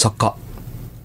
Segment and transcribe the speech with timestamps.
[0.00, 0.34] 作家、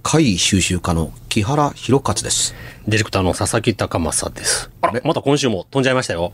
[0.03, 2.55] 怪異収集家の木原博勝です。
[2.87, 4.71] ディレクターの佐々木隆正です。
[4.79, 6.31] あら、また今週も飛んじゃいましたよ。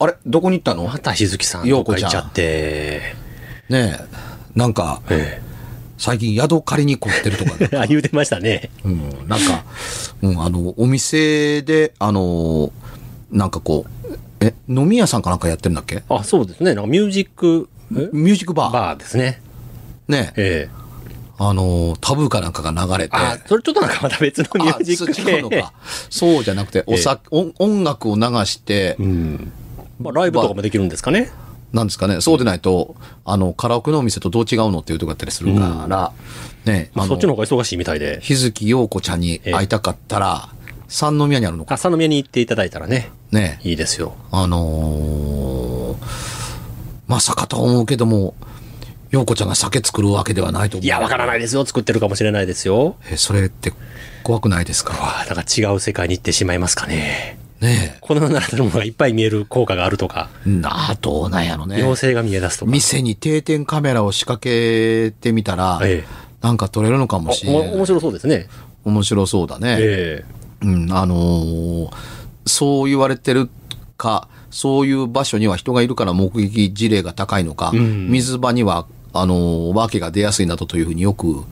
[0.00, 0.88] あれどこに行ったの？
[0.88, 3.14] また日月さんようこちゃちゃって。
[3.68, 5.40] ねえ、なんか、え
[5.98, 7.52] 最近宿借りに凝ってるとか。
[7.82, 8.70] あ、言うてましたね。
[8.84, 9.62] うん、なんか、
[10.20, 12.72] うん、あの、お店で、あの、
[13.30, 16.02] なんかこう、え、飲み屋さんかなんかやってるんだっけ？
[16.08, 16.74] あ、そうですね。
[16.74, 18.08] なんかミュージック、え？
[18.12, 18.72] ミュージックバー。
[18.72, 19.40] バーですね。
[20.08, 20.77] ねえ、ええ
[21.40, 23.16] あの、タブーかなんかが流れて。
[23.16, 25.72] あ、それちょっとなんかまた別のミュージックあそう違うのか。
[26.10, 29.52] そうじゃなくて、 おさ、音音楽を流して、うん。
[30.00, 31.30] まあ、ライブとかもできるんですかね。
[31.72, 36.12] なんですかね、そうでないと、あの、カラオケのお店とどう違うのっていうとこだったりするから、
[36.64, 38.18] ね、まあ、あそっちのの、方が忙しいみたいで。
[38.22, 40.48] 日月陽子ちゃんに会いたかったら、
[40.88, 41.74] 三宮にあるのか。
[41.74, 44.14] 朝の宮に行っていただいたらね、ね、いいですよ。
[44.32, 46.38] あのー
[47.08, 48.34] まさかと思うけども、
[49.10, 50.84] 陽子ちゃんが酒作るわけではないと思う。
[50.84, 51.64] いや、わからないですよ。
[51.64, 52.96] 作ってるかもしれないですよ。
[53.10, 53.72] え、それって
[54.22, 54.92] 怖くないですか？
[54.94, 57.38] わあ、だから違う世界に行ってしまいますかね。
[57.60, 60.50] ねこの世の中のものがいっぱい見える効果があるとか、え。
[60.50, 61.76] なあ、どうなんやろね。
[61.76, 62.70] 妖精が見え出すとか。
[62.70, 67.68] 店に定点カメラを仕掛けてみたら、ええなんか撮れるのかもしれない。
[67.70, 68.46] お面白そうですね。
[68.84, 69.76] 面白そうだね。
[69.80, 70.24] え
[70.60, 71.90] うん、あのー
[72.46, 73.50] そう言われてる
[73.96, 78.86] か、そういう場所には人がいるから目撃事例が高いのか、ん水場には、
[79.20, 81.44] あのーお化けが出やすいなどというふうによく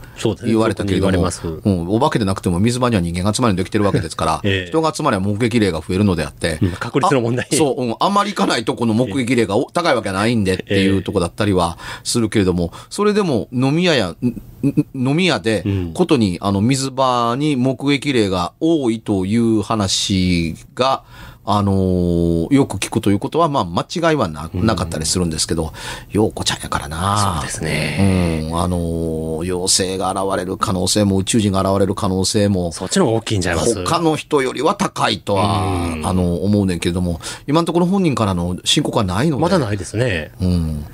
[0.45, 1.47] 言われたけれども、よく言われます。
[1.47, 4.67] うん、お化けでなくても水場には人間が集まりにできてるわけですから、ええ。
[4.69, 6.70] 人が集まりは目撃例が増えるのであって、うん。
[6.73, 7.48] 確率の問題。
[7.50, 14.47] あそう、うん、あまり行かないとこの目撃例がお高いわけはないんでっていうとこだったりはするけれども、それでも飲み屋や、んん
[14.95, 21.05] 飲み屋でうん、ことに、あの、水場に目撃例が多いという話が、
[21.48, 25.72] あのーよく聞くということは、まあ、間違いはななかったりするんですけど、
[26.11, 27.39] 陽子ちゃんやからな。
[27.39, 28.48] そうですね。
[28.50, 33.84] うん、あのー妖精が現れる可能性も、宇宙人が現れる可能性も、そっちの方が大きいんちゃいます？
[33.84, 39.42] 他の人よりは高いとは、あの、思うねんけれども、今のところ本人からの申告はないので。
[39.42, 40.33] まだないですね。
[40.40, 40.85] うん。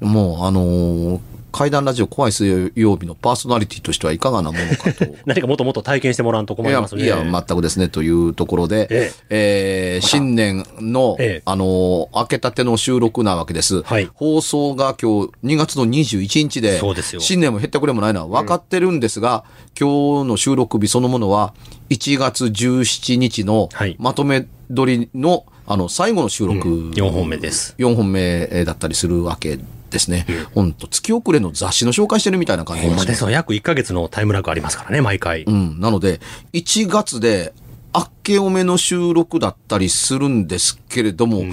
[0.00, 1.20] もう、あのー
[1.52, 5.14] 怪談ラジオ怖い水曜日のパーソナリティとしてはいかがなものかと。
[5.26, 7.04] 何かもっともっと体験してもらうと困いやりますね。
[7.04, 13.82] いや、全くですね、というところで、ええー新年の、ええあのー、明けたての収録なわけです。
[13.82, 19.44] はい放送が今日2月の21日で、そうですよ新年も減ったくれもないのは分かってるんですが、
[19.78, 21.52] 今日の収録日そのものは、
[21.90, 27.74] 1月17日のはいまとめ撮りの、あの、最後の収録、4本目です。
[27.78, 30.26] 4本目えーだったりするわけですね。
[30.54, 33.30] ほんと、月遅れの雑誌の紹介してるみたいな感じですよ。
[33.30, 35.42] 約1ヶ月のタイムラグありますからね、毎回。
[35.44, 35.80] うん。
[35.80, 36.20] なので、
[36.52, 37.52] 1月で、
[37.94, 41.52] あっけおめの収録だったりするんですけれども、もう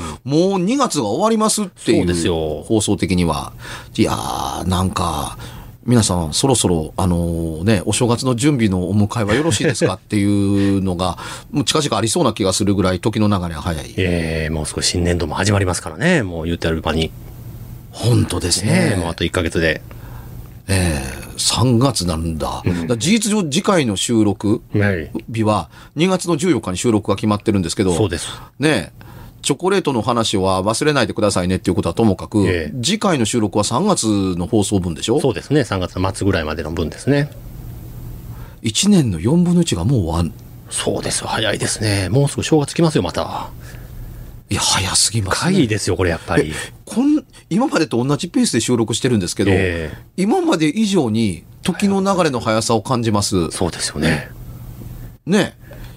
[0.54, 3.52] 2月が終わりますっていそうですう、よ放送的には。
[3.96, 5.38] いやー、なんか、
[5.86, 11.18] 皆さん、そろそろ、あのね、お正月の準備のお迎えはよろしいですかっていうのが、
[11.52, 13.94] もう近々ありそうな気がするぐらい時の流れが早い。
[13.98, 16.22] ええもう少し新年度も始まりますからね。
[16.22, 17.12] もう言ってある場に。
[18.00, 18.92] 本当ですね。
[18.92, 19.82] ねもうあと1ヶ月で。
[20.68, 22.62] ええ3月なんだ。
[22.66, 25.10] だから事実上、次回の収録はい。
[25.34, 28.28] 日は2月の14日に収録が決まってるんですけど、そうです。
[28.60, 29.06] ねえ、
[29.42, 34.06] チョコレートの話は忘れないでくださいねっていうことはともかく、ええ次回の収録は3月
[34.38, 35.22] の放送分でしょ？
[35.22, 35.62] そうですね。
[35.62, 37.32] 3月の末ぐらいまでの分ですね。
[38.64, 40.34] ?1 年の4分の1がもう終わん。
[40.70, 41.28] そうですよ。
[41.28, 42.10] 早いですね。
[42.10, 43.50] もうすぐ正月来ますよ、また。
[44.50, 45.52] いや、早すぎます、ね。
[45.54, 46.54] 会議ですよ、これやっぱり。
[46.86, 53.52] こん今までと同じペースで収録してるんですけど、ええ今まで以上に時の流れの速さを感じます。
[53.52, 54.30] そうですよね。
[55.26, 55.56] ね。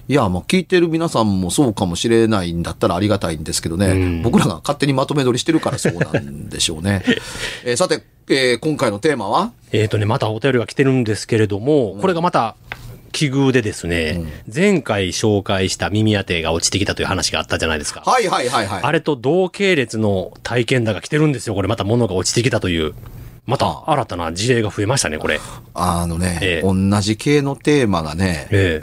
[0.08, 3.86] いや、まあ聞いてる皆さんもそうかもしれないんだったらありがたいんですけどね。
[3.86, 7.02] うん僕らが勝手にまとめ撮りしてるからそうなんでしょうね。
[7.64, 9.52] えーさて、えー今回のテーマは？
[9.72, 12.56] えっ、とね、またお便りが来てるんですけれども、これがまた、
[13.12, 18.02] 奇遇でですね、前回紹介した耳当てが落ちてきたという話があったじゃないですか。
[18.04, 18.82] はいはいはいはい。
[18.82, 21.54] あれと同系列の体験談が来てるんですよ。
[21.54, 22.94] これまた物が落ちてきたという。
[23.44, 25.40] また新たな事例が増えましたね、これ。
[25.74, 28.82] あのね、ええ同じ系のテーマがね、え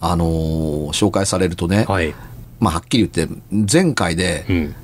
[0.00, 2.14] あのー紹介されるとね、えはい。
[2.58, 4.74] まあはっきり言って、前回で、うん。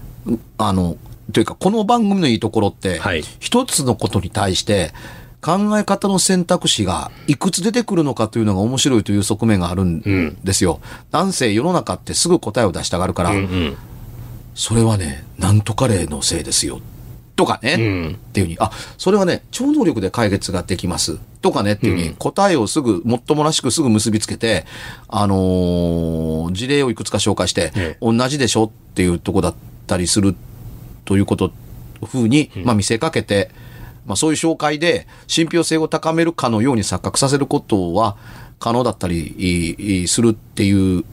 [0.59, 0.97] あの、
[1.33, 4.93] というかこの番組のいいところって、はい一つのことに対して、
[5.41, 10.81] 考え方の選択肢がいくつ出てくるのかというのが面白いという側面があるんですよ。
[11.13, 13.77] なんせ世の中ってすぐ答えを出したがるから、うんうん。
[14.55, 16.81] それはね、なんとか例のせいですよ。
[17.37, 21.19] とかね、うんっていうふうに、あ、それはね、超能力で解決ができます。
[21.41, 24.67] とかね、っていうふうに、答えをすぐ、もっともらしくすぐ結びつけて、
[25.07, 29.55] あのー事例をいくつか紹介して、ええ同じでしょっていうとこだっ
[29.87, 30.35] たりする
[31.05, 31.53] ということ、
[32.05, 33.53] ふうに、まあ見せかけて、
[34.09, 38.17] まあそういう紹介で信憑性を高めるかのように錯覚させることは
[38.59, 41.05] 可能だったりするっていう、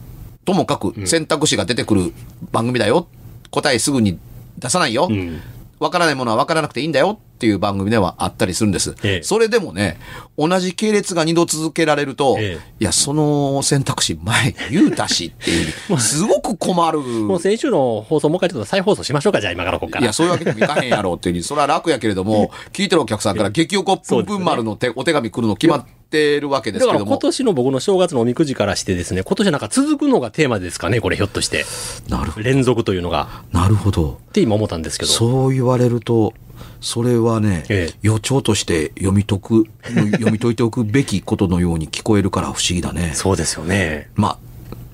[0.46, 2.14] ともかく選択肢が出てくる
[2.52, 3.08] 番組だよ。
[3.52, 4.18] 答えすぐに
[4.58, 5.08] 出さないよ。
[5.10, 5.42] ん
[5.80, 8.96] わからないものはわからなくていいんだよっていう番組ではあったりするんです。
[9.04, 10.00] ええそれでもね、
[10.38, 17.00] 同じ系列が二度続けられると、ええいや、その選択肢前言うたしってい う、すごく困る。
[17.00, 20.04] もう先週の放送もう一回ちょっと再放送しましょうか、じゃあ今からここから。
[20.04, 27.18] いや、そういうわけにもいかへんやろうっていう、それは楽やけれども、聞いてるお客さんから激おこぷんぷん丸の手お手紙来るの決まってるわけでだから今すけども。
[27.18, 31.66] 年の僕の正月のおみくじからしてですね、今年なんか続くのがテーマですかね、これひょっとして。
[32.08, 32.46] なるほど。
[32.46, 33.44] 連続というのが。
[33.52, 34.20] なるほど。
[34.30, 35.12] って今思ったんですけど。
[35.12, 36.34] そう言われると、
[36.82, 39.66] それはね、ええ予兆として読み解く、
[40.12, 43.12] 読み解いておくべきことのように聞こえるから不思議だね。
[43.16, 44.10] そうですよね。
[44.16, 44.38] まあ、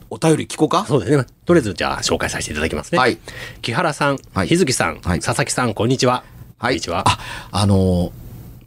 [0.10, 0.86] お便り聞こうか？
[0.88, 1.25] そうですね。
[1.46, 3.00] とりあえずじゃあ紹介させていただきますね。
[3.00, 3.18] はい。
[3.62, 6.24] 木原さん、はい日月さん、はい佐々木さん、こんにちは。
[6.58, 6.74] はい。
[6.74, 7.04] こんにちは。
[7.08, 7.19] あ、
[7.52, 8.12] あのー、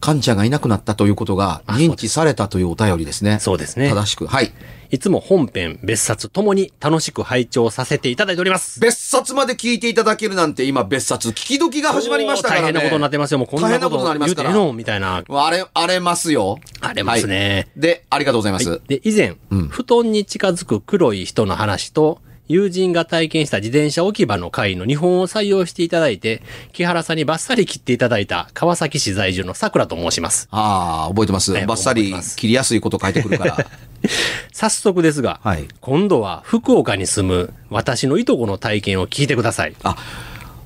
[0.04, 3.38] 患者がいなくなったということが認知されたというお便りですね。
[3.40, 4.26] そうですね正しく。
[4.26, 4.52] はい。
[4.90, 8.80] いつも本編、別冊ともに楽しく拝聴させていただいております。
[8.80, 12.64] 別冊まで聞いていただけるなんて今別冊聞き時が始まりましたからね。
[12.64, 13.38] 大変なことになってますよ。
[13.38, 15.24] もうこんなこ大変なことになとりますからのみたいな。
[15.26, 16.58] あれ、荒れますよ。
[16.82, 18.82] 荒れますねはいで、ありがとうございます。
[18.86, 26.42] で、以前、うん布団に近づく黒い人の話と、友人が体験した自転車置き場の回の2本を採用していただいて、
[26.72, 30.48] 木原さんにバッサリ切っていただいた川崎市在住の桜と申します。
[30.50, 31.52] ああ、覚えてます。
[31.52, 33.66] ねバッサリ切りやすいこと書いてくるから。
[34.52, 39.74] 早速ですが、はい今度は福岡に住む私のいとこの体験を聞いてください。
[39.82, 39.96] あ、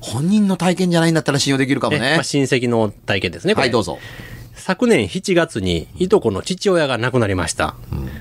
[0.01, 2.23] 本人の体験じゃないんだったら信用できるかもねねまあ、。
[2.23, 3.53] 親戚の体験ですね。
[3.53, 3.99] はい、どうぞ。
[4.59, 7.75] 昨年7月にいとこの父親が亡くなりました。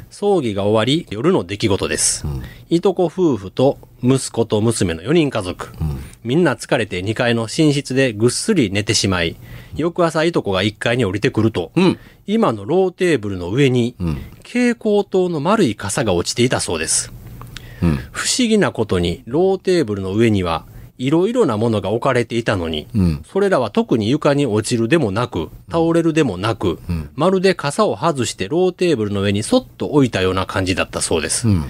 [0.08, 2.24] 葬儀が終わり、夜の出来事です。
[2.70, 5.68] いとこ夫婦と息子と娘の4人家族。
[6.22, 9.36] みんな疲れて2階の寝室でぐっすり寝てしまい、
[9.74, 11.98] 翌朝いとこが1階に降りてくると、うん。
[12.26, 17.12] 居間のローテーブルの上に、ん蛍光灯の丸い傘が落ちていたそうです。
[17.82, 17.96] うん。
[18.12, 20.66] 不思議なことに、ローテーブルの上には、
[20.98, 23.24] いろいろなものが置かれていたのに、うん。
[23.30, 31.48] それらは特に床に落ちるでもなく、倒れるでもなく、んまるで傘を外してローテーブルの上にそっと置いたような感じだったそうです。
[31.48, 31.64] うん。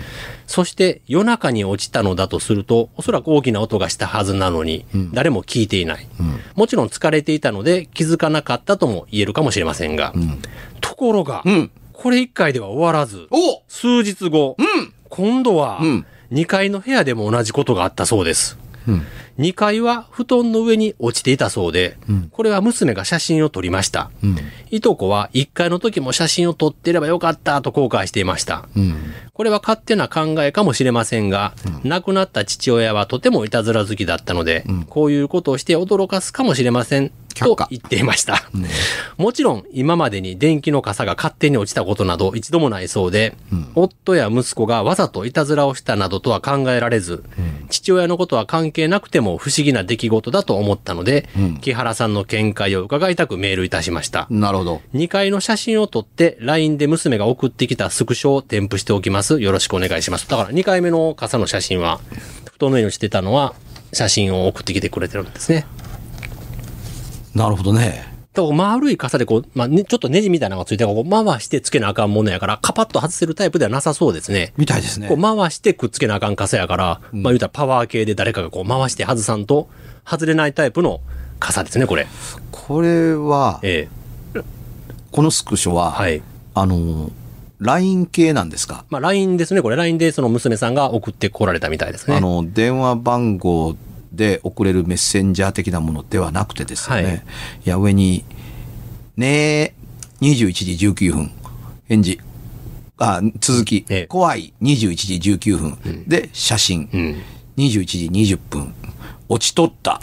[0.47, 6.09] そして夜中に落ちたのだとすると、おそらく大きな音がしたはずなのに、誰も聞いていない。
[6.19, 6.41] うん。
[6.55, 10.39] もちろん疲れていたので気づかなかったとも言えるかもしれませんが、うん。
[10.81, 11.71] ところが、うん。
[11.93, 14.93] これ一回では終わらず、お数日後、うん。
[15.09, 18.59] 今度はうん、2階の部屋でも同じことがあったそうです。
[18.89, 19.07] うん。
[19.39, 24.11] 2階は布団の上に落ちていたそうで、うんこれは娘が写真を撮りました。
[24.23, 24.37] うん。
[24.71, 28.69] いとこは1階の時も写真を撮ってればよかったと後悔していました。
[28.77, 28.97] うん。
[29.33, 31.55] これは勝手な考えかもしれませんが、
[31.85, 37.13] 亡くなった父親はとてもいたずら好きだったので、んこういうことをして驚かすかもしれません。
[37.39, 38.49] と言っていました。
[39.17, 43.37] もちろん今までに電気の傘が勝手に落ちたことなど一度もないそうで、
[43.75, 47.25] 夫や息子がわざといたずらをしたなどとは考えられず、
[47.71, 54.27] 父親のことは関係なくても不思議な出来事だと思ったので、うん木原さんの見解を伺いたくメールいたしました。
[54.31, 54.81] なるほど。
[54.95, 59.41] 2階の写真を撮って LINE で娘が送ってきたスクショを添付しておきます。
[59.41, 60.29] よろしくお願いします。
[60.29, 62.01] だから2回目の傘の写真は、
[62.53, 63.55] 布団の上に落ちてたのは、
[63.93, 65.67] 写真を送ってきてくれてるんですね。
[67.39, 68.05] なるほどね。
[68.35, 74.53] だから丸い傘でこう、まあ、ね、ちょっとネジみたいなのがついてこう回してつけなあかんものやから、カパッと外せるタイプではなさそうですね。
[74.57, 75.21] みたいですねこう。
[75.21, 79.69] 回してくっつけなあかん傘やから、まあ言うたらパワー系で誰かがこう回して外さんと、
[80.05, 81.01] 外れないタイプの
[81.41, 82.07] 傘ですね、これ。
[82.53, 83.89] これは、え
[84.35, 84.41] え
[85.11, 86.23] このスクショは、はい。
[86.55, 87.11] あの、
[87.61, 88.85] LINE 系なんですか？
[88.91, 92.17] まあ LINE ですね、これ LINE でその娘さんが送ってこられたみたいですね。
[92.17, 93.75] あの、電話番号
[94.19, 97.03] で送れるメッセンジャー的なものではなくてですよね。
[97.03, 97.21] はいい、
[97.65, 98.25] や、上に、
[99.17, 99.75] ねえ、
[100.21, 101.31] 21時19分、
[101.87, 102.21] 返事。
[102.99, 107.23] あ、続き、ええ怖い21時19分、で、写真、うん。
[107.57, 108.75] 21時20分、
[109.29, 110.01] 落ちとった、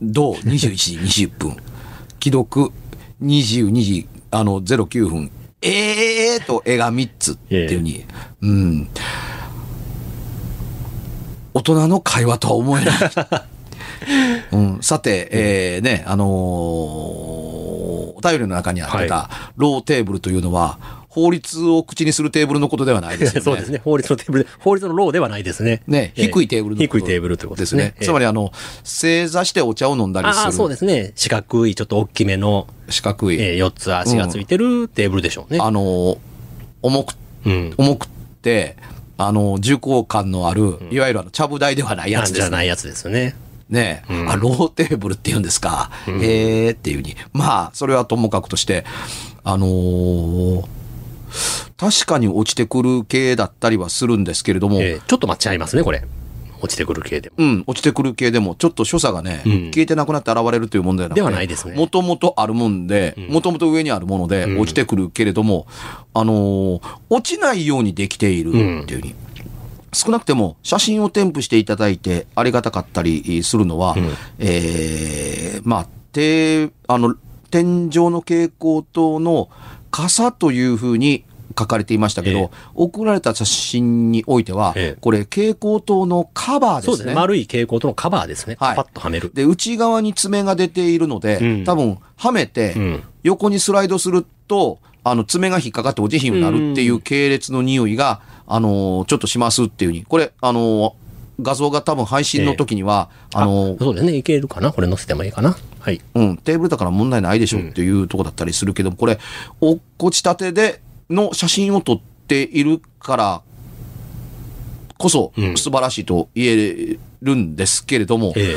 [0.00, 1.56] 同21時20分、
[2.22, 2.70] 既読
[3.20, 5.30] 22時、あの、09分、
[5.60, 8.04] ええーと絵が3つっていうふうに、
[8.42, 8.88] うん。
[11.54, 12.98] 大人の会話とは思えない。
[14.52, 17.46] うん、さて、えーね、あのー
[18.16, 23.40] お便りの中にあってた、ローテーブルというのは、法律を口にするテーブルのことではないですよね。
[23.44, 23.80] そうですね。
[23.84, 25.82] 法律のテーブルで、法律のローではないですね。
[25.86, 27.94] ね、ええ低いテーブルのこと低いテーブルということですすね。。
[28.00, 28.52] つまりあの、
[28.84, 30.44] 正座してお茶を飲んだりする。
[30.44, 31.12] ああ、そうですね。
[31.14, 33.36] 四角い、ちょっと大きめの、四角い。
[33.40, 35.58] えー、4つ足がついてるテーブルでしょうね。
[35.60, 36.18] あの、
[36.82, 37.74] 重く、うん。
[37.76, 38.08] 重くっ
[38.42, 38.76] て、
[39.18, 42.40] あの、重厚感のある、いわゆるあの、ちゃぶ台ではないやつです、ね。
[42.40, 43.34] じゃないやつですよね。
[43.68, 45.90] ねえ、あ、ローテーブルって言うんですか。
[46.06, 47.16] へえっていうふうに。
[47.32, 48.84] まあ、それはともかくとして、
[49.44, 50.64] あのー
[51.76, 56.02] 確かに落ちてくる系だったりはするんですけれども、えーちょっと待っちゃいますね、これ。
[56.62, 57.34] 落ちてくる系でも。
[57.38, 61.20] うん、落ちてくる系でも、ちょっと所作がね、うん消えてなくなって現れるという問題なので。
[61.20, 65.66] ではないですねもともとあるもんで、もともと上にあるもので、うん落ちてくるけれども、
[66.14, 66.80] あのー
[67.10, 68.52] 落ちないようにできているっ
[68.86, 69.14] ていうふうに。
[69.92, 77.14] 少なくても写真を添付していただいてありがたかったりするのは、うんえーまあ、てあの、
[77.50, 79.48] 天井の蛍光灯の
[79.90, 81.24] 傘というふうに
[81.58, 86.92] 書かれていましたけど、ええ送られた写真においては、ええこれ蛍光灯のカバーですね。
[86.92, 87.14] そうですね。
[87.14, 88.56] 丸い蛍光灯のカバーですね。
[88.58, 89.30] はいパッとはめる。
[89.32, 100.04] で、内側に爪が出ているので、うん多分、はめて、うん横にスライドすると、あの、爪が引っかかっておじひんになるっていう系列の匂いが、あのーちょっとしますっていうふうに。
[100.04, 100.92] これ、あのー
[101.42, 104.16] 画像が多分配信の時には、あのーそうですね。
[104.16, 104.72] いけるかな？
[104.72, 105.56] これ載せてもいいかな？
[105.78, 106.00] はい。
[106.14, 109.20] うん、テーブルだから問題ないでしょっていうとこだったりするけど、これ、
[109.60, 113.42] 落っこちたてでの写真を撮っているから
[114.98, 115.56] こそうん。
[115.56, 118.56] 素晴らしいと言えるんですけれども、え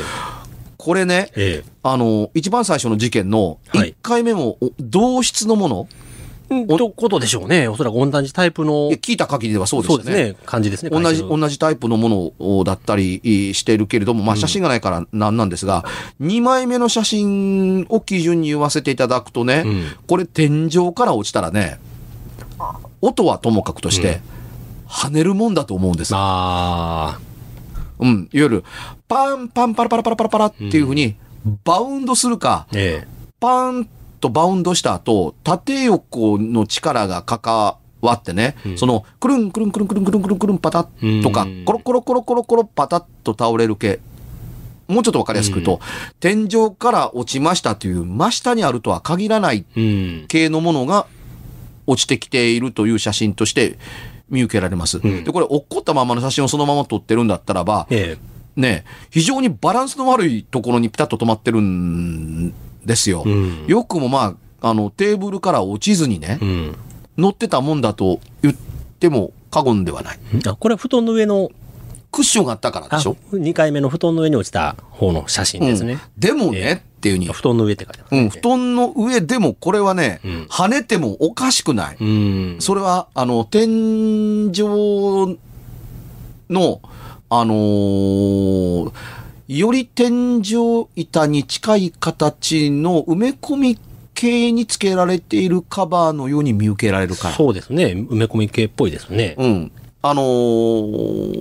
[0.78, 1.70] これね、ええ。
[1.82, 3.90] あの、一番最初の事件のはい。
[3.90, 6.09] 1回目もお同質のもの、え
[6.66, 7.68] とことでしょうね。
[7.68, 10.16] おそらく同じタイプの聞いた限りではそうでそうしたね。
[10.16, 10.38] ですね。
[10.44, 10.90] 感じですね。
[10.90, 15.84] 同じ、同じタイプのものだったりしているけれども、まあ写真がないからなんなんですが、
[16.20, 21.78] 2枚目の写真を基準に言わせていただくとね、うんこれ天井から落ちたらね、
[23.00, 24.20] 音はともかくとして、
[24.88, 26.12] 跳ねるもんだと思うんです。
[26.14, 27.18] あ
[28.00, 28.28] うん。
[28.32, 28.64] いわゆる、
[29.06, 31.14] パンパンパラパラパラパラパラっていうふうに、
[31.64, 32.72] バウンドするか、あ。
[32.74, 33.06] え
[33.38, 33.88] パーン
[34.20, 44.00] とバウンドした後、縦横の力が関わってね、うんその、くるんくるんくるんくるんくるんくるんくるんパタッとかうん、コロコロコロコロコロパタッと倒れる系。
[44.88, 45.80] もうちょっとわかりやすく言うと、
[46.18, 49.64] 天井から落ちましたという真下にあるとは限らない。
[50.28, 51.06] 系のものが
[51.86, 53.78] 落ちてきているという写真として
[54.28, 54.98] 見受けられます。
[54.98, 58.18] んで、これ落っこったままの写真をそのまま撮ってるんだったらば、え
[58.56, 62.52] ね、非常にバランスの悪いところにピタッと止まってるん
[62.84, 63.22] ですよ。
[63.26, 63.66] えうん。
[63.66, 66.76] よくもまあ、あの、テーブルから落ちずにねう、ん。
[67.18, 68.54] 乗ってたもんだと言っ
[68.98, 70.18] ても過言ではない。
[70.46, 71.50] あ、これは布団の上の、
[72.12, 75.92] クッションがあったからあ、でしょ？2回目の布団の上に落ちた方の写真ですね。
[75.92, 81.96] うんでもね、ええっていうに、布団の上って書いてある、うん、布団の上でもこれはね、うん跳ねてもおかしくない。
[82.00, 82.56] うん。
[82.58, 85.38] それは、あの、天井
[86.50, 86.80] の、
[87.30, 88.92] あのー
[89.58, 93.78] より天井板に近い形の埋め込み
[94.14, 97.34] 系に付けられているカバーのように見受けられるから。
[97.34, 97.86] そうですね。
[97.86, 99.34] 埋め込み系っぽいですね。
[99.38, 99.72] うん。
[100.02, 101.40] あのー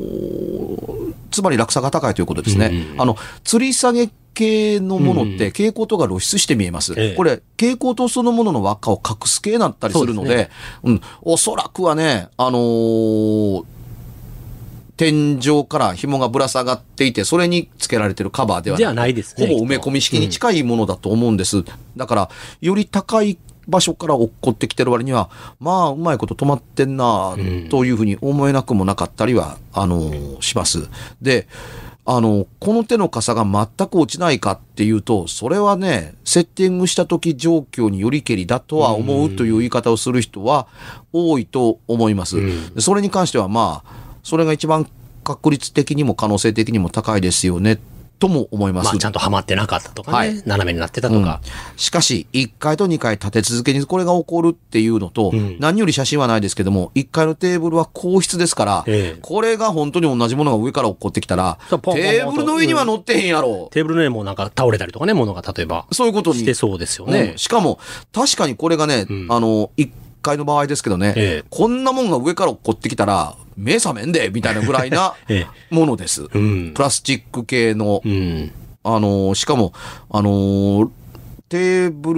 [1.29, 2.69] つまり落差が高いということですね。
[2.71, 6.93] うんうんあの、吊り下げ系のものっうんうんて蛍光灯が露出して見えます。
[6.97, 10.49] ええこれ、蛍光灯そのものの輪っかを隠す系だったりするので、そうです
[10.85, 13.63] うん、おそらくはね、あのー
[14.99, 21.63] 天井から紐がぶら下がっていて、それに付けられてるカバーではではないですねほぼ埋め込み式に近いものだと思うんです。
[21.95, 22.29] だから、
[22.59, 25.29] より高い場所から落っこってきてる割には、
[25.61, 30.89] まあ、うまいこと止まってんなうんというふうに思えなくもなかったりは、あの、します。
[31.21, 31.47] で、
[32.03, 40.67] あの、この手の傘が全く落ちないかっていうと、それはね、セッティングした時状況によりけりだとは思うという言い方をする人は
[41.13, 42.35] 多いと思います。
[42.79, 44.87] それに関してはまあ、それが一番
[45.23, 47.79] 確率的にも可能性的にも高いですよね、
[48.19, 48.85] とも思います。
[48.85, 50.17] まあ、ちゃんとはまってなかったとかね。
[50.17, 51.41] はい斜めになってたとか。
[51.77, 63.69] しかし、1回と2回立て続けにこれが起こるっていうのと、うん何より写真はないですけども、1階のテーブルは硬質ですから、ええこれが本当に同じものが上から落っこってきたら、ポンポンポンとテーブルの上には乗ってへんやろ。
[63.71, 65.87] テーブルの上もなんか倒れたりとかね、物が例えば。
[65.91, 66.39] そういうことに。
[66.39, 67.37] してそうですようねん。
[67.37, 67.79] しかも、
[68.13, 69.89] 確かにこれがね、うんあの、1
[70.21, 76.27] 階の場合ですけどね、ええこんなもんが上から落っこってきたら、目覚めんで、みたいなぐらいな えものです。
[76.33, 76.37] え。
[76.37, 76.81] うんプ。
[76.81, 78.51] ラスチック系のうん。
[78.83, 79.73] あのーしかも、
[80.09, 80.89] あのー
[81.49, 82.13] テーブ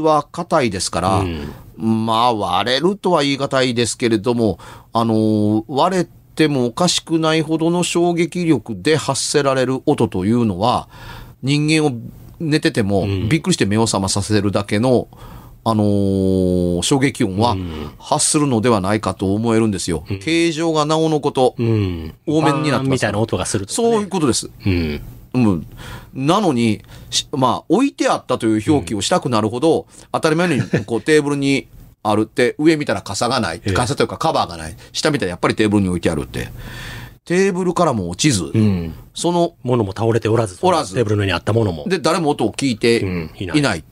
[0.00, 4.58] ルは硬いですから、うんまあ割れるとは言い難いですけれども、
[4.92, 10.88] あのー割れてもおかしくないほどの衝撃力で発せられる音というのは、
[11.42, 11.92] 人間を
[12.40, 15.08] 寝ててもんびっくりして目を覚まさせるだけの、
[15.68, 20.04] あのー衝撃音はうん発するのではないかと思えるんですよ。
[20.22, 22.14] 形状がなおのこと、うん。
[22.24, 24.48] 多めになってますみたいな音がするねそういうことです。
[24.64, 25.00] うん。
[25.34, 25.66] うん。
[26.14, 31.66] なのに、しまあ、置いてあったという表記をしたくなるほど、当たり前にこうテーブルに
[32.04, 33.56] あるって、上見たら傘がない。
[33.64, 34.76] ええ傘というかカバーがない。
[34.92, 36.48] 下見たらやっぱりテーブルに置いてあるって。
[37.24, 38.94] テーブルからも落ちず、うん。
[39.14, 40.58] その、物も倒れておらず。
[40.62, 41.84] おらずテーブルの上にあったものも。
[41.88, 43.84] で、誰も音を聞いてうんいいないない。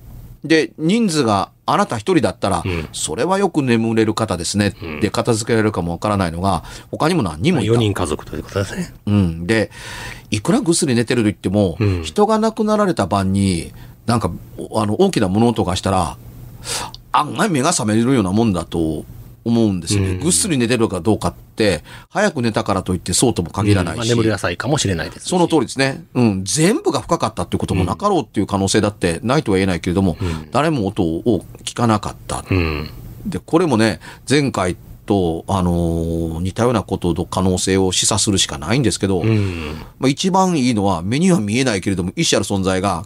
[0.45, 4.75] で、人数があなた一人だったら、んそれはよく眠れる方ですね。
[5.01, 7.73] で、片付けられるかもわからないのが、他にも何人もいた。
[7.73, 8.95] 4人家族ということですね。
[9.07, 9.47] うん。
[9.47, 9.71] で、
[10.31, 13.73] いくらぐっすり寝てると言っても、うん人が亡くなられた晩に、
[14.05, 16.19] なんか、おあの、大きな物音がしたら、
[17.13, 19.05] 案外目が覚めるようなもんだと
[19.45, 20.11] 思うんですよね。
[20.11, 23.99] うんぐっすり寝てるかどうかって、早く寝たからといってそうとも限らないし。
[23.99, 25.29] まあ、眠り浅いかもしれないですし。
[25.29, 26.05] その通りですね。
[26.15, 26.45] うん。
[26.45, 30.17] 全部が深かったっていうこともなかろうっていう可能性だってないとは言えないけれども、
[30.51, 32.45] 誰も音を聞かなかった。
[32.51, 32.91] うん。
[33.27, 39.77] で、これもね、前回と、あのー似たようなことの可能性を示唆するしかないんですけど、うん。
[39.99, 43.05] まあ、一番いいのは目には見えないけれども、意思ある存在が、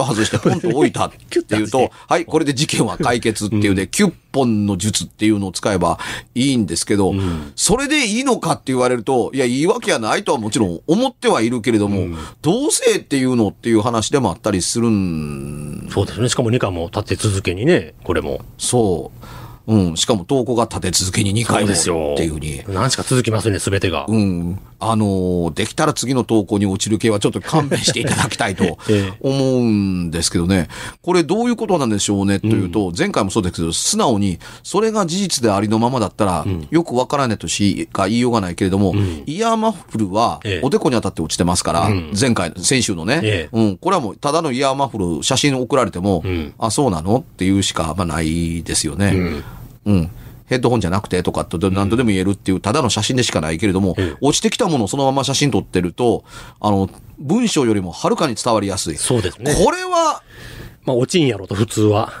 [0.00, 5.98] と外してポンと置いたっていうと、 はい、これで事件は解決っていうね、キュッポンの術っていうのを使えば
[6.34, 7.14] いいんですけど、
[7.56, 16.28] それでいいのかって言われると、いや、いいわけはないとはもちろん思ってはいるけれども、どうせっていうのっていう話でもあったりするん、そうですね。
[16.28, 18.40] しかも2回も立て続けにね、これも。
[18.58, 19.39] そう。
[19.70, 19.96] うん。
[19.96, 21.72] しかも投稿が立て続けに2回も。
[21.72, 22.62] っていうふうに。
[22.68, 24.04] 何しか続きますね、すべてが。
[24.08, 24.58] うん。
[24.80, 29.12] あのーできたら次の投稿に落ちる系はちょっと勘弁していただきたいと ええ。
[29.20, 30.68] 思うんですけどね。
[31.02, 38.94] これどういうことなんでしょうねというと、前回もそうですけど、素直に、それが事実でありのままだったら、よくわからないとしか言いようがないけれども、
[39.26, 40.66] イヤーマッフルはええ。
[40.66, 43.56] おでこに当たって落ちてますから、前回、先週のね、ええ。
[43.56, 46.52] うん、これはもうただのイヤーマッフル、写真送られても、ん。
[46.58, 47.18] あ、そうなの？
[47.18, 49.14] っていうしか、まあないですよね。
[49.84, 50.10] うん。
[50.46, 56.24] ヘッドホンじゃなくてとかって何とでも言えるっていうただの写真でしかないけれども、ええ落ちてきたものをそのまま写真撮ってると、
[56.60, 58.96] あの、文章よりもはるかに伝わりやすい。
[58.96, 59.54] そうですね。
[59.54, 60.22] これは、
[60.84, 62.12] まあ、落ちんやろと、普通は。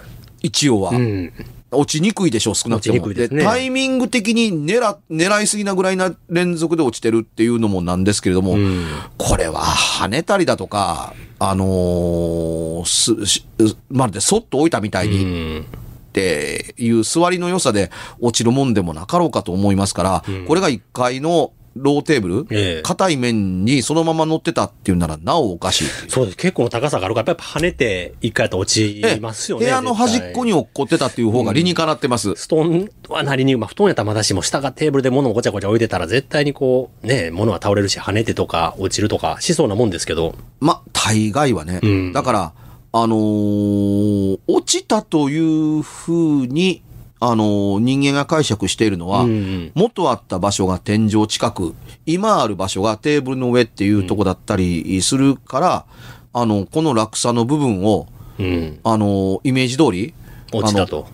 [0.42, 1.32] 一応は、うん。
[1.72, 3.12] 落ちにくいでしょう、少なくとも。
[3.12, 8.86] ですねタイミング的に狙、狙いすぎなぐらいな連続で落ちてるっていうのもなんですけれども、うん。
[9.18, 13.44] これは跳ねたりだとか、あのーす、し
[13.88, 15.24] まるでそっと置いたみたいうに、
[15.60, 15.66] ん。
[16.10, 17.90] っていう座りの良さで
[18.20, 25.84] 落ちるもんでもなかろうかと思いますから、これが1階のローテーブル、ええ硬い面にそのまま乗ってたっていうならなおおかしい。
[26.08, 26.36] そうです。
[26.36, 29.66] 結構の高さがあるから、やっぱ跳ねて一回やったら落ちええますよね。
[29.66, 32.34] 部屋の端っこに落っこってたっていう方が理にかなってます。
[32.34, 41.80] 布団はなりに、まあ、布団やったらまだしも、下がテーブルで物をごちゃごちゃ置いてたら、絶対にこう、ね、物は倒れるし、跳ねてとか、落ちるとか、しそうなもんですけど、ま、大概はね。
[41.82, 42.52] うんだから、
[42.92, 45.38] あのー落ちたとい
[45.78, 46.82] うふうに、
[47.20, 51.74] あのー人間が解釈しているのは、うん元あった場所が天井近く、
[52.06, 55.86] 今ある場所がテーブルの上っていうとこだったりするから、
[56.32, 58.06] あの、この落差の部分を、
[58.38, 60.14] うん、あの、イメージ通り、
[60.52, 61.06] 落ちたと。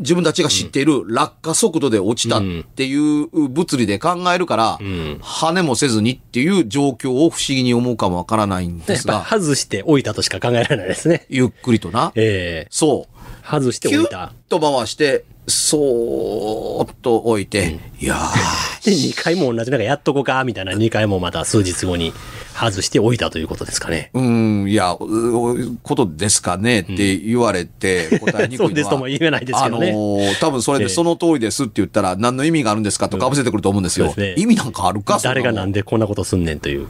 [0.00, 2.42] 自分たちが知っている落下速度で落ちたっ
[2.74, 11.26] ていう物理で考えるから、ん跳ねもせずにっていう状況を不思議に思うかもわからないんやですが、 外して置いたとしか考えられないですね。
[11.28, 12.12] ゆっくりとな。
[12.14, 13.46] ええそう。
[13.46, 14.32] 外してキュッ置いた。
[14.48, 22.12] と回して、そーっと置いて、いやー、で、2回も同じなんかやっとこうか、みたいな2回もまた数日後に
[22.54, 24.10] 外して置いたということですかね。
[24.14, 34.06] うーん、いや、うことですかねって言われて答えにくいのは、 そうですとも言えないですけどねあのー多分それでその通りですって言ったら何の意味があるんですかとかぶせてくると思うんですよ。
[34.06, 36.86] そうですね意味なんかあるか誰がなんでこんなことすんねんという。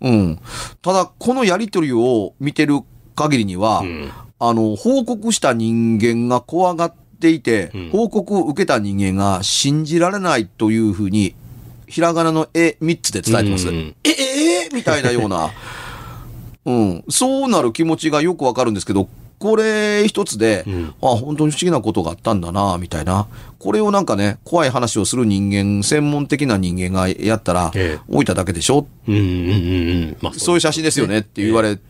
[0.00, 0.38] うん。
[0.82, 2.80] ただ、このやりとりを見てる
[3.14, 11.34] 限りには、んあの、報告した人間が怖がっていて、ん報告を受けた人間が信じられないというふうに、
[11.86, 13.68] ひらがなの絵3つで伝えてます。
[13.68, 15.50] うんえ、えーみたいなような、
[16.66, 17.04] うん。
[17.08, 19.08] そうなる気持ちがよくわかるんですけど、
[19.40, 23.26] これ一つで、んあ、本当に不思議なことがあったんだな、みたいな。
[23.58, 28.86] これをなんかね、怖い話をする人間、専門的な人間がやったら、ええ置いただけでしょ？
[29.08, 29.36] うんうんうんう
[30.12, 30.16] ん。
[30.20, 31.82] まあそういう写真ですよねって言われて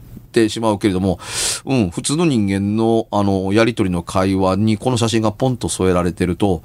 [0.49, 1.19] しまうけれども、
[1.65, 6.63] うん、普通の人間の、あの、やりとりの会話にこの写真がポンと添えられてると、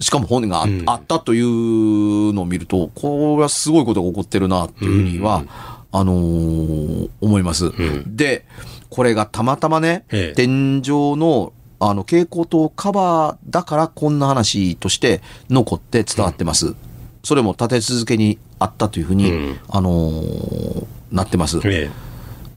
[0.00, 0.82] しかも本があ,、ん。
[0.86, 5.44] あったというのを見ると、これはすごいことが起こってるなっていうふうには、
[5.92, 7.72] あのー思います、
[8.06, 8.44] で、
[8.90, 10.34] これがたまたまね、ええ。
[10.34, 16.74] 天井の、あの、蛍光灯カバーだからこんな話として残って伝わってます。
[17.22, 19.58] それも立て続けにあったというふうに、うん。
[19.68, 21.60] あのーなってます。
[21.64, 21.90] え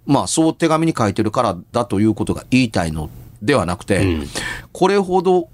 [0.07, 3.09] まあ、そう手紙に書いてるからだということが言いたいの
[3.41, 4.27] ではなくて、えうん。
[4.71, 5.49] これほど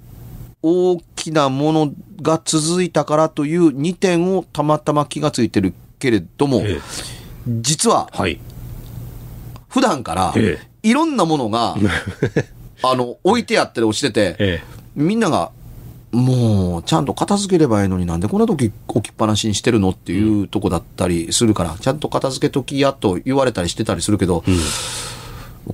[0.62, 6.82] 大きなものが続いたからという2点をたまたま気がついてるけれども、ええ。
[7.48, 8.39] 実ははい。
[9.68, 11.76] 普段からえいろんなものが、
[12.84, 14.63] あの、置いてあったり落ちてて、え。
[14.96, 15.52] みんなが、
[16.13, 24.43] もう、ちゃんと片付ければいいのになんでこんな時置きっぱなしにしてるのっていうとこだったりするから、ちゃんと片付けときやと言われたりしてたりするけど、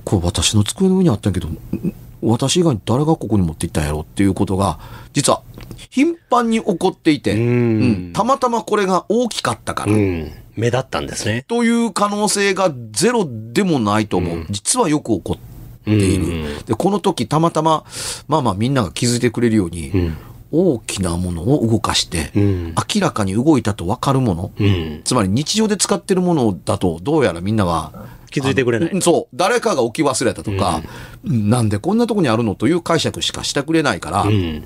[0.04, 1.58] これ私の机の上にあったんやけど、ん
[2.22, 4.78] 私以外に誰がここに持っていったんやろっていうことが、
[5.12, 5.42] 実は
[5.90, 10.32] 頻繁に起こっていて、んうんたまたまこれが大きかったから、うん。
[10.56, 11.44] 目立ったんですね。
[11.48, 14.46] という可能性がゼロでもないと思う。
[14.50, 16.64] 実はよく起こっている。
[16.66, 17.84] で、この時たまたま、
[18.28, 20.16] まあまあみんなが気づいてくれるように、ん
[20.52, 22.74] 大きなものを動かして、うん。
[22.94, 25.00] 明らかに動いたと分かるもの、うん。
[25.04, 29.36] つまり日常で使ってるものだと、どうやらみんなは、気づいてくれないそう。
[29.36, 30.82] 誰かが置き忘れたとか、
[31.24, 34.64] なんでこんなとこにあるのという解釈しかしてくれないから、うん。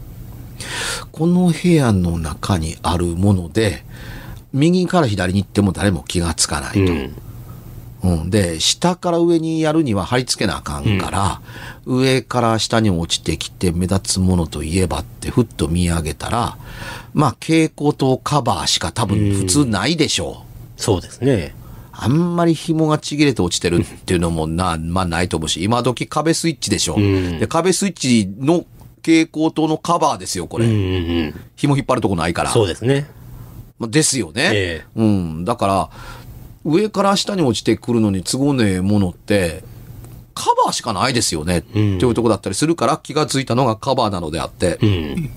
[1.12, 3.84] この部屋の中にあるもので、
[4.52, 6.92] 右から左に行っても誰も気がつかないと。
[8.04, 8.20] うん。
[8.22, 11.40] うん、で、下から上にやるには貼り付けなあかんから、
[11.86, 16.56] 上から下に落ちてきて目立つものといえばってふっと見上げたら、
[17.12, 20.44] まあ蛍光灯カバーしか多分普通ないでしょ
[20.76, 20.80] う。
[20.80, 21.54] そうですね。
[21.96, 26.98] あんまり紐がちぎれて落ちてるっていうのもな、まあないと思うし、今時壁スイッチでしょ。
[26.98, 28.64] んで、壁スイッチの
[28.96, 30.66] 蛍光灯のカバーですよ、これ。
[30.66, 31.40] うんうんうん。
[31.56, 32.50] 紐引っ張るとこないから。
[32.50, 33.06] そうですね。
[33.78, 34.50] まあですよね。
[34.52, 35.44] えうん。
[35.44, 35.90] だから、
[36.64, 39.64] 上から下に落ちてくるのに都合ねえものって、
[40.35, 41.59] カバーしかないですよね。
[41.59, 45.31] っていうとこだったりするから気がついたのがカバーなのであって、うん。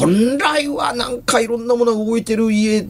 [0.00, 2.86] 本来はなんかいろんなものが動いてる家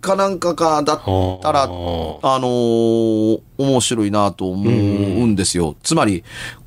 [0.00, 1.00] かなんかかだっ
[1.42, 5.76] たら、あのー面白いなと思うんですよ。
[5.82, 6.22] つまり、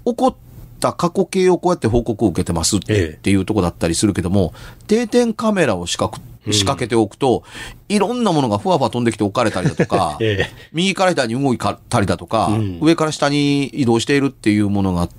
[0.06, 0.36] 起こっ
[0.80, 4.54] た過去形をこうやって報告を受けてますっええていうとこだったりするけども、
[4.88, 7.44] 定点カメラを仕掛く仕掛けておくと、
[7.90, 10.52] いろんなものがふわふわ飛んできて置かれたりだとか、 ええ。
[10.74, 12.80] 右から左に動いたりだとか、うん。
[12.82, 15.10] 上から下に移動しているっていうものが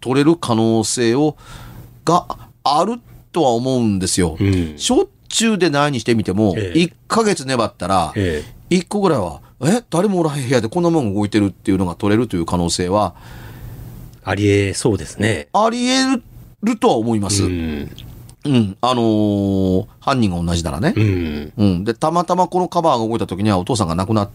[0.00, 1.36] 取れる可能性を、
[2.04, 2.26] が
[2.64, 2.98] ある
[3.30, 4.36] とは思うんですよ。
[4.40, 4.74] うん。
[4.76, 6.78] しょっちゅうでないにしてみても、ええ。
[6.78, 9.82] 1ヶ月粘ったら、え1個ぐらいは、え？
[9.90, 13.14] 誰もおらへん部屋でこんなもん動いてるっていうのが取れるという可能性は、
[14.24, 15.48] ありえそうですね。
[15.52, 16.22] あり得
[16.62, 17.44] るとは思います。
[17.44, 17.48] う
[18.44, 18.54] うん。
[18.54, 18.76] ん。
[18.80, 20.94] あのー犯人が同じならね。
[20.96, 21.52] うん。
[21.56, 21.84] うん。
[21.84, 24.30] で、たまたまこのカバーが動いた時にはお父さんが亡くなっ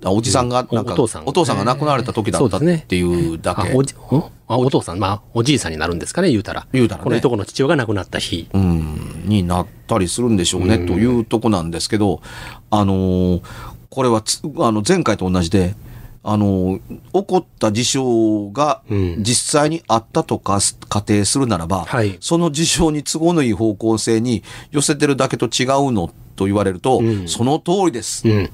[0.00, 3.72] た、おじさんが、なんか、おお父さんお父さんが亡くなられた時だったっていうだけ。
[3.72, 6.66] あおじおあお父さん、まあ、おじいさんになるんですかね、言うたら。
[6.72, 8.48] 言うたらねこのいとこの父親が亡くなった日。
[8.52, 12.22] うん、になったりするんでしょうね、というとこなんですけど、
[12.70, 13.42] あのー
[13.90, 15.74] これはつあの前回と同じで、
[16.22, 16.80] あのー
[17.12, 28.28] 起こった事象がうん実際にあったとかす仮定するならば、はいその事象に都合のいい方向性に寄せてるだけと違うのと言われると、うんその通りです。
[28.28, 28.50] うん。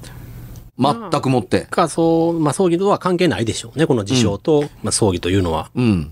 [0.79, 1.61] 全くもって。
[1.61, 5.71] か、そう、まあ、葬儀とは関係ないでしょうね、この事象と、まあ、葬儀というのは。
[5.75, 6.11] うん。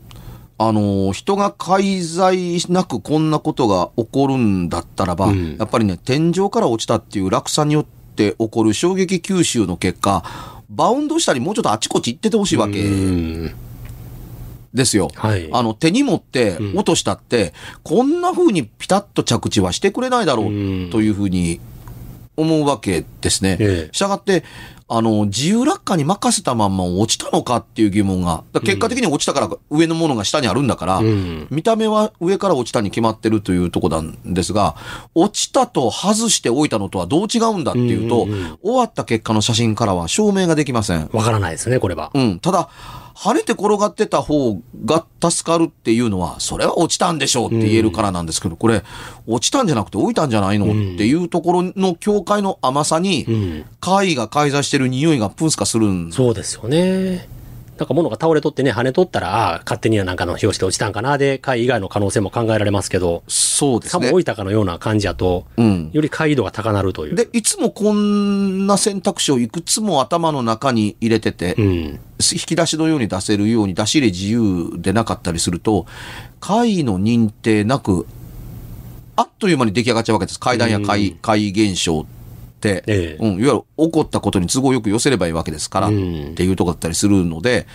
[0.57, 10.23] あのー人が介在なくこんなことが起こるんだったらば、うんやっぱりね、天井から落ちたっていう落差によって起こる衝撃吸収の結果、
[10.69, 13.55] バウンドしたりもうちょっとあちこち行っててほしいわけうん。
[14.73, 15.09] ですよ。
[15.15, 15.49] はい。
[15.53, 21.61] あの、手に持ってん落としたって、こんな風にピタッと着地はしてくれないだろうんうという風に
[22.35, 23.57] 思うわけですね。
[23.59, 24.43] ええしたがって、
[24.87, 34.75] あの、自由落下に任せたまんま落ちたのかっていう疑問が、結果的に落ちたから上のものが下にあるんだから、うん見た目は上から落ちたに決まってるというとこなんですが、
[35.15, 41.09] 落ちたと外しておいたのとはどう違うんだっていうと、うんうんうん終わった結果の写真からは証明ができません。
[41.13, 42.11] わからないですね、これは。
[42.13, 42.39] うん。
[42.39, 42.69] ただ、
[43.15, 48.83] 跳ねて転がってた方が助かるっていうのは、それは落ちたんでしょうって言えるからなんですけど、これ、
[49.25, 53.65] 落ちたんじゃなくて置いたんじゃないのっていうところの境界の甘さに、うん。
[53.79, 57.29] 貝が介在してる匂いがプンスカするんそうですよね。
[57.77, 64.21] なんか物が倒れとってね、跳ねとったら、ああ、勝手にはなんかの表紙で落ちたんかな、で、貝以外の可能性も考えられますけど、そうですねさも置。
[64.21, 65.89] いたかのような感じやと、うん。
[65.91, 67.15] より解度が高なるという。
[67.15, 71.65] で、いつもこんな選択肢をいくつも頭の中に入れてて、うん。
[72.19, 75.85] 引き出しのように出せるように出し入れ自由でなかったりすると、
[76.39, 78.07] 階の認定なく、
[79.17, 80.39] あっという間に出来上がっちゃうわけです。
[80.39, 82.15] 階段や階、階現象って、
[82.63, 87.67] ええうん、いわゆる起こったことに都合よく寄せればいいわけですから、うんっていうとこだったりするので、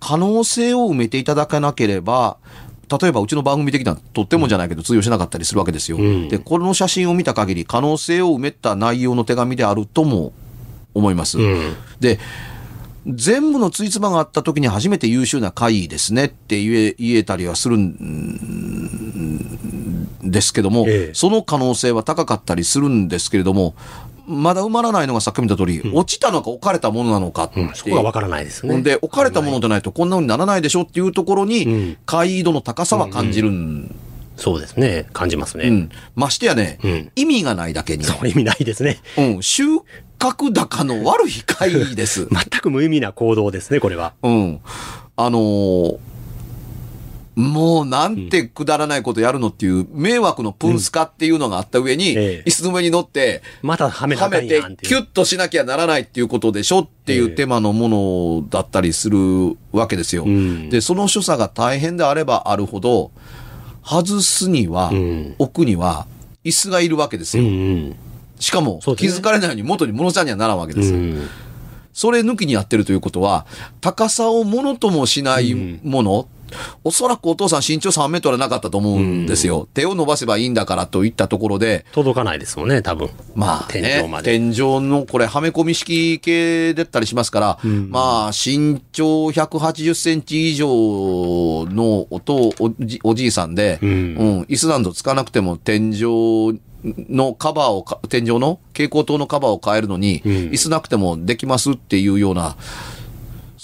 [0.00, 2.36] 可能性を埋めていただかなければ、
[2.88, 5.98] 例えばうちの番組的にはとってもじゃないけど通用しなかったりするわけですよ。
[5.98, 10.32] んで、この写真を見た限り可能性を埋めた内容の手紙であるとも
[10.94, 11.38] 思います。
[11.38, 11.76] うん。
[12.00, 12.18] で、
[13.06, 17.98] 全部のついつまがあった時に初めて優秀な会議ですねって言え言えたりはするん
[20.22, 23.74] ですけども、ええその可能性は高かったりするんですけれども、
[24.28, 27.74] まだ埋まらないのがさっき見た通り、落ちたのか置かれたものなのかって、うん。
[27.74, 28.72] そこがわからないですね。
[28.72, 33.94] ほんで、置かれたものでないとこんな風にならないでしょっていうところに、うん解度の高さは感じるん
[34.36, 35.06] そうですね。
[35.12, 35.68] 感じますね。
[35.68, 35.90] うん。
[36.14, 38.98] ましてやね、うん意味がないだけに、そう意味ないですね。
[39.16, 39.64] うん、収
[40.18, 42.28] 穫高の悪い会です。
[42.32, 44.12] 全く無意味な行動ですね、これは。
[44.22, 44.60] うん。
[45.16, 45.98] あのー
[47.38, 54.60] もうなんてくだらないことやるのっていう迷惑のプンスカっていうのがあった上に、ええ椅子の上に乗って、またはめはめて。
[54.82, 57.88] キュッとしなきゃならないっていうことでしょっていう手間のも
[58.42, 59.18] のだったりする
[59.70, 60.24] わけですよ。
[60.24, 63.12] うんで、その所作が大変であればあるほど、
[63.84, 66.08] 外すには、うん奥には
[66.44, 67.50] 椅子がいるわけですうんよ。
[67.50, 67.54] う
[67.90, 67.96] ん。
[68.40, 70.92] しかも、気づかれないように元に戻さにはならんわけです。
[70.92, 71.28] うん
[71.98, 73.44] それ抜きにやってるということは、
[73.80, 76.28] 高さをものともしないもの、
[76.84, 79.68] おそらくお父さん身長3メートルはなかったと思うんですよ。
[79.74, 83.10] 手を伸ばせばいいんだからといったところで、届かないですもんね、多分。
[83.34, 84.38] まあ、ね、天井まで。
[84.38, 87.58] 天井のこれ、はめ込み式系だったりしますから、
[87.88, 102.56] まあ、身長180センチ以上のおとおじおじいさんで、うんうん、椅子などつかなくても天井のカバーをか、天井の蛍光灯のカバーを変えるのに、うん椅子なくてもできますっていうような、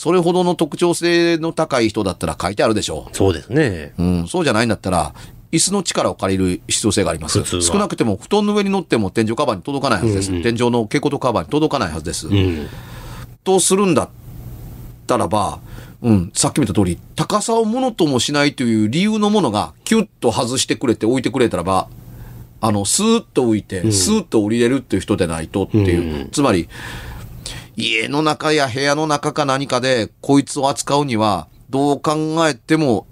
[0.04, 3.94] それほどの特徴性の高い人だったら書いてあるでしょそうですね。
[3.96, 4.02] う。
[4.02, 5.14] うん、そうじゃないんだったら、
[5.50, 7.42] 椅子の力を借りる必要性があります。
[7.62, 10.30] 少なくても布団の上に乗っても天井カバーに届かないはずです。
[10.30, 12.28] うんうん天井の蛍光灯カバーに届かないはずです。
[12.28, 12.68] うん。
[13.44, 14.08] とするんだっ
[15.06, 15.60] たらば、
[16.02, 21.88] うん、さっきも言った通り、高さをものともしないという理由のものが、キュッと外してくれて置いてくれたらば、
[22.60, 26.24] あの、スーッと浮いて、スーッと降りれるっていう人でないとっていう。
[26.24, 26.68] うんつまり、
[27.76, 32.14] 家の中や部屋の中か何かで、こいつを扱うには、どう考
[32.48, 33.06] えても、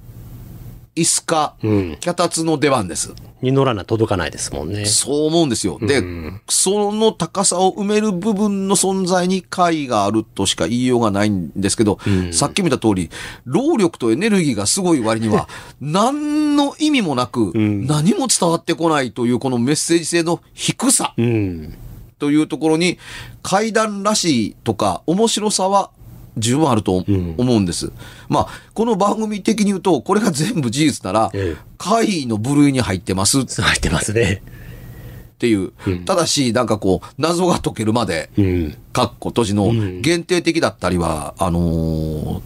[0.94, 1.96] 椅子か、うん。
[2.00, 3.14] 脚立の出番です。
[3.42, 4.86] に乗らな届かないですもんね。
[4.86, 5.78] そう思うんですよ。
[5.80, 13.10] で、うんその高さを埋める部分の存在に解があるとしか言いようがないんですけど、うんさっき見た通り、
[13.44, 15.48] 労力とエネルギーがすごい割には、
[15.80, 21.74] 何の意味もなく、ん何も伝わってこないというこのメッセージ性の低さうん。
[22.22, 23.00] というところに、
[23.42, 25.90] 階段らしいとか面白さは
[26.38, 27.90] 十分あるとん思うんです。
[28.28, 34.40] まあ、この番組的に言うと、これが全部事実ならええ、怪異の部類に入ってます入ってますね。
[35.34, 38.76] っていう、うんただし、なんかこう、謎が解けるまで、うん。
[38.92, 42.40] かっこ閉じのうん限定的だったりは、あのー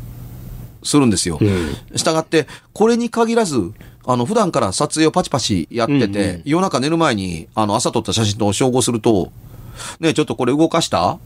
[0.84, 1.36] するんですよ。
[1.40, 1.98] うん。
[1.98, 3.72] したがって、これに限らず、
[4.06, 9.32] あの、普段から撮影をパチパチやってて、うんうん夜中寝る前に、あの、朝撮った写真と照合すると、
[10.00, 11.18] ねえちょっとこれ動かした？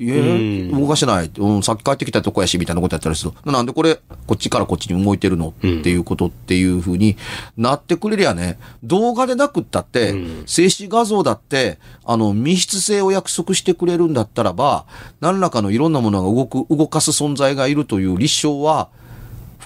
[0.00, 0.80] いえ、うん。
[0.80, 1.30] 動かしてない。
[1.36, 3.50] うん、さっき帰ってきたとこやし、みたいなことやったりすると。
[3.50, 3.96] なんでこれ、
[4.28, 5.54] こっちからこっちに動いてるの？
[5.60, 5.80] うん。
[5.80, 7.16] っていうことっていうふうに
[7.56, 10.42] なってくれりゃね、動画でなくったって、うん。
[10.46, 14.86] 静止画像だって、あの、密室性を約束してくれるんだったらば、
[15.20, 18.90] 何らかのいろんなものが動く、動かす存在がいるという立証は、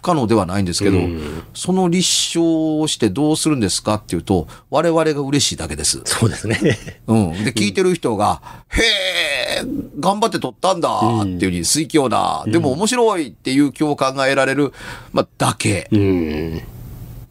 [0.03, 6.01] 不可能ではないんですけど、うんその立証をしてどうするんですかっていうと、我々が嬉しいだけです。
[6.05, 6.59] そうですね。
[7.07, 7.45] うん。
[7.45, 8.83] で、聞いてる人が、へ
[9.61, 9.65] え、
[10.01, 10.88] 頑張って撮ったんだ
[11.21, 12.45] っていうふうに、水鏡だ。
[12.49, 14.73] でも面白いっていう共感が得られる、
[15.12, 15.88] まあ、だけ。
[15.93, 16.62] うん。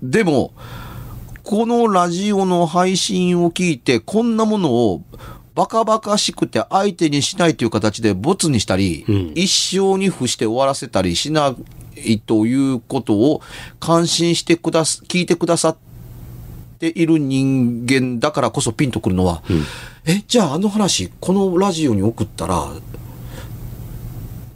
[0.02, 0.54] でも、
[1.44, 5.02] このラジオの配信を聞いて、こんなものを、
[5.56, 11.81] バカバカしくて相手にしないという形でボツにしたり、うん一生に付して終わらせたりしない
[12.26, 13.42] ということを
[13.80, 15.78] 感心してくだす、聞いてくださっ
[16.80, 19.44] ている人間だからこそピンとくるのは、
[20.06, 22.72] え、じゃああの話、このラジオに送ったら、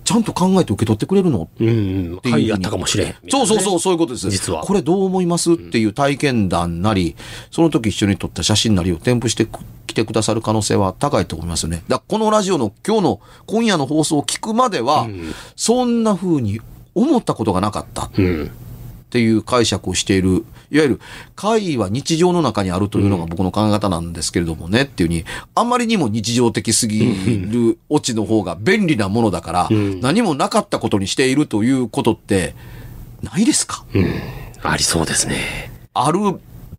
[0.03, 1.49] ちゃんと考えて受け取ってくれるの？
[1.59, 1.67] うん。
[1.67, 2.19] うん。
[2.19, 3.15] ていうはい、やったかもしれん。
[3.27, 4.29] そうそうそう、そういうことです。
[4.29, 5.53] 実はこれどう思います？
[5.53, 7.15] っていう体験談なり、
[7.49, 9.47] その時一緒に撮った写真なりを添付して
[9.87, 11.83] きてくださる可能性は高いと思いますよね。
[11.87, 15.07] だからこのラジオの今日の、今夜の放送を聞くまでは、
[15.55, 16.61] そんな風に
[16.95, 18.51] 思ったことがなかったっうん。
[19.11, 20.45] ていう解釈をしている。
[20.71, 20.99] いわゆる、
[21.35, 32.55] 怪異は日常の中にあるというのが僕の考え方なんですけれどもねっていうに、あんまりにも日常的すぎるオチの方が便利なものだから、ん何もなかったことにしているということって、
[33.21, 33.85] ないですか？
[33.93, 34.05] うん。
[34.63, 35.71] ありそうですね。
[35.93, 36.19] ある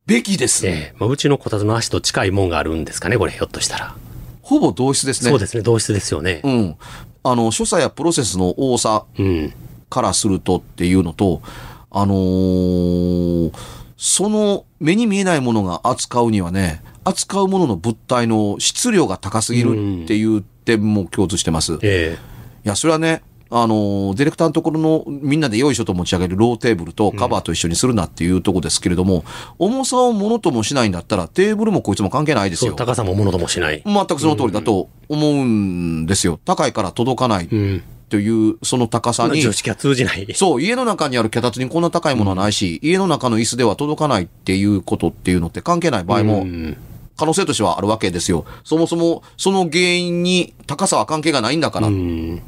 [0.05, 0.67] べきです。
[0.67, 0.95] ええ。
[0.99, 3.95] まあ、うちのこたつの足と近いもんがあるんですかね、これ、ひょっとしたら。
[4.43, 5.31] ほぼ同質ですね。
[5.31, 6.41] そうですね、同質ですよね。
[6.45, 6.77] うん。
[7.23, 9.53] あの、所作やプロセスの多さうん。
[9.89, 11.43] からするとっていうのと、
[11.91, 13.53] あのー
[13.99, 21.75] その目に見えないものが扱うにはね、扱うものの物体の質量が高すぎるっていう点も共通してます。
[21.75, 22.19] いえ
[22.63, 29.25] や、それはね、あのーディレクターのところのみんなでよいしょと持ち上げるローテーブルとカバーと一緒にするなっていうとこですけれども、
[29.59, 32.75] 重さをものともしないんだったらテーブルもこいつも関係ないですよ。
[32.75, 33.83] 高さもものともしない。
[33.87, 36.39] 全くその通りだと思うんですよ。
[36.45, 37.83] 高いから届かないうん。
[38.09, 40.27] というその高さに、常識は通じない。
[40.35, 46.77] そう、家の中にある脚立にこんな高いものはないし、家の中の椅子では届かないっていうことっていうのって関係ない場合もうん
[47.17, 48.45] 可能性としてはあるわけですよ。
[48.63, 52.43] そもそもその原因に高さは関係がないんだから、うん。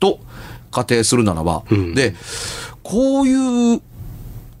[0.00, 0.18] と
[0.70, 2.14] 仮定するならば、うんで、
[2.82, 3.80] こういう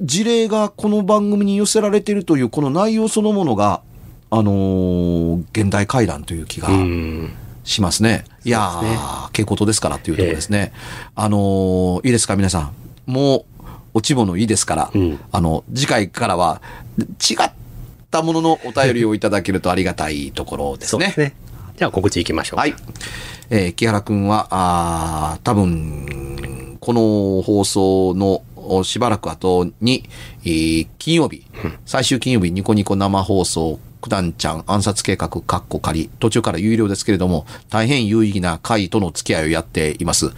[0.00, 3.82] 事例がこの番組に寄せられているというこの内容そのものが、
[4.30, 7.32] あのー現代会談という気がうん。
[7.68, 8.24] しますね。
[8.44, 10.72] いやそうですねー、傾向とですからっていうところですね。
[11.14, 12.72] あのーいいですか皆さん。
[13.06, 16.60] もう、落ち物いいですから、うんあの、次回からは
[16.98, 17.52] 違っ
[18.10, 21.20] たもののお便りをいただけるとありがたいところですねそうです。
[21.20, 21.34] ね。
[21.76, 22.58] じゃあ告知いきましょう。
[22.58, 22.74] はい。
[23.50, 30.04] えー木原くんは、あー多分、この放送のおしばらく後に、
[30.44, 31.44] えー金曜日、
[31.86, 40.32] 最終金曜日ニコニコ生放送、九段ちゃん暗殺計画、カッコ仮、途中から有料ですけれども、大変有意義な回との付き合いをやっています。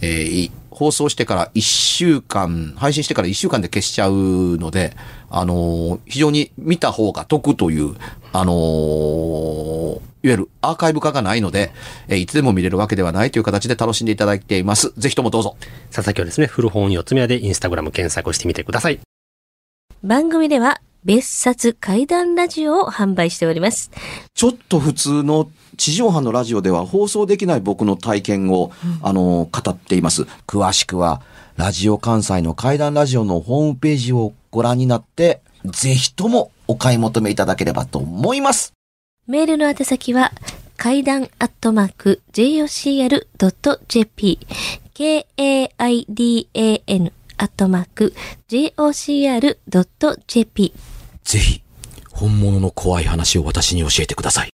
[0.00, 4.94] えーい放送してから1週間、配信してから1週間で消しちゃうので、
[5.30, 7.94] あのー非常に見た方が得という、
[8.34, 11.72] あのーいわゆるアーカイブ化がないので、
[12.08, 14.92] えーいつでも見れるわけではないという形で楽しんでいただいています。
[14.98, 15.56] ぜひともどうぞ。
[15.90, 19.00] 佐々木はですね、古本四つ目屋でインスタグラム検索してみてください。
[20.02, 23.92] 番組では別冊怪談ラジオを販売しております。
[24.34, 30.22] ちょっと普通の地上波のラジオでは放送できない僕の体験を、あの、語っています。
[30.48, 31.22] 詳しくは、
[31.56, 38.72] ラジオ関西の怪談ラジオのホームページをご覧になって、ぜひともお買い求めいただければと思います。
[39.28, 40.32] メールの宛先は、
[40.76, 44.40] 階段アットマーク jocr.jp
[44.92, 45.52] k-a-i-d-a-n
[47.38, 48.12] アットマーク
[48.48, 50.72] jocr.jp
[51.26, 51.60] ぜひ、
[52.12, 54.55] 本物の怖い話を私に教えてください。